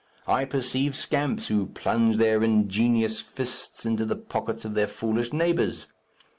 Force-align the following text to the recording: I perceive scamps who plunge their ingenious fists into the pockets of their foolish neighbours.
I 0.25 0.45
perceive 0.45 0.95
scamps 0.95 1.45
who 1.45 1.67
plunge 1.67 2.17
their 2.17 2.41
ingenious 2.41 3.19
fists 3.21 3.85
into 3.85 4.03
the 4.03 4.15
pockets 4.15 4.65
of 4.65 4.73
their 4.73 4.87
foolish 4.87 5.31
neighbours. 5.31 5.85